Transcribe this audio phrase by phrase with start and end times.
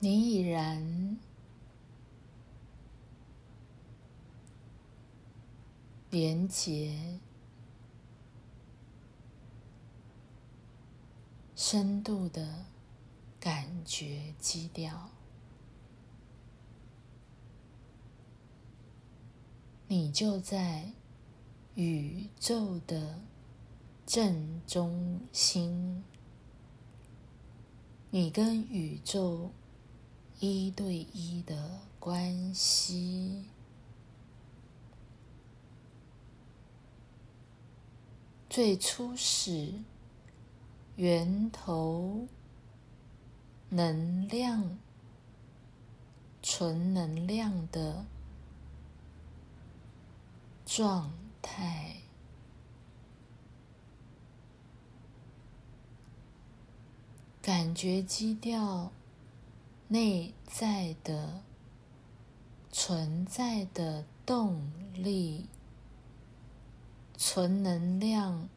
[0.00, 1.18] 你已然
[6.08, 7.20] 连结、
[11.56, 12.66] 深度的
[13.40, 15.10] 感觉基调，
[19.88, 20.92] 你就在
[21.74, 23.20] 宇宙的
[24.06, 26.04] 正中心，
[28.10, 29.50] 你跟宇宙。
[30.40, 33.46] 一对一的关系，
[38.48, 39.74] 最初始
[40.94, 42.28] 源头
[43.70, 44.78] 能量、
[46.40, 48.06] 纯能量的
[50.64, 51.12] 状
[51.42, 51.96] 态，
[57.42, 58.92] 感觉基调。
[59.90, 61.42] 内在的
[62.70, 65.46] 存在的动力，
[67.16, 68.50] 存能量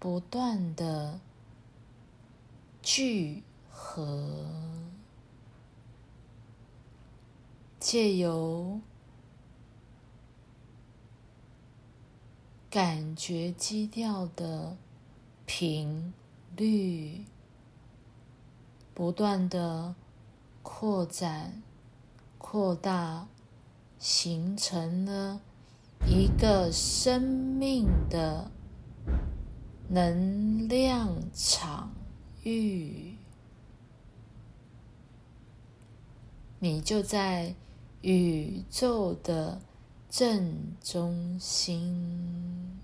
[0.00, 1.20] 不断的
[2.82, 4.50] 聚合，
[7.78, 8.80] 借由
[12.68, 14.76] 感觉基调的
[15.46, 16.12] 频
[16.56, 17.24] 率，
[18.92, 19.94] 不断的。
[20.64, 21.62] 扩展、
[22.38, 23.28] 扩大，
[23.98, 25.40] 形成了
[26.08, 28.50] 一个生命的
[29.88, 31.92] 能量场
[32.42, 33.14] 域。
[36.58, 37.54] 你就在
[38.00, 39.60] 宇宙的
[40.08, 42.80] 正中心，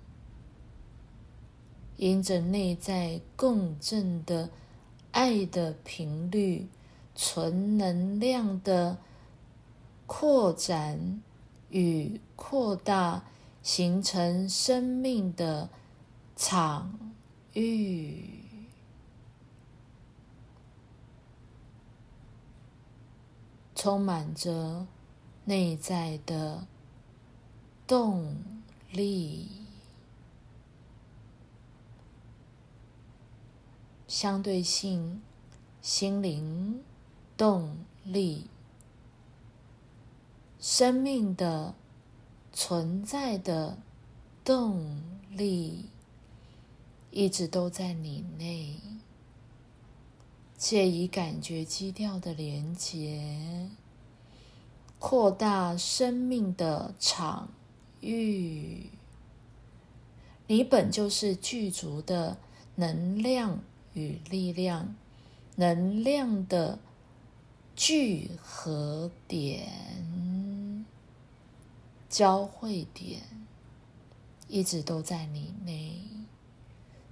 [1.96, 4.50] 因着内在共振的
[5.12, 6.68] 爱的频率。
[7.14, 8.98] 纯能量的
[10.06, 11.22] 扩展
[11.68, 13.24] 与扩大，
[13.62, 15.68] 形成生命的
[16.34, 17.12] 场
[17.52, 18.24] 域，
[23.74, 24.86] 充满着
[25.44, 26.66] 内在的
[27.86, 28.36] 动
[28.90, 29.48] 力，
[34.08, 35.22] 相对性
[35.82, 36.82] 心灵。
[37.40, 37.74] 动
[38.04, 38.44] 力，
[40.60, 41.74] 生命的
[42.52, 43.78] 存在的
[44.44, 45.86] 动力，
[47.10, 48.76] 一直都在你内。
[50.58, 53.70] 借以感觉基调的连接，
[54.98, 57.48] 扩大生命的场
[58.02, 58.90] 域。
[60.46, 62.36] 你本就是具足的
[62.74, 63.60] 能量
[63.94, 64.94] 与力量，
[65.56, 66.78] 能量的。
[67.82, 69.66] 聚合点、
[72.10, 73.22] 交汇点，
[74.48, 75.98] 一直都在你内。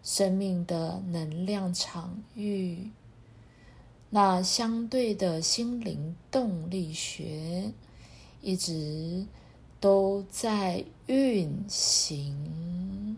[0.02, 2.90] 生命的能量场域，
[4.10, 7.72] 那相对的心灵动力学，
[8.42, 9.26] 一直
[9.80, 13.16] 都在运行。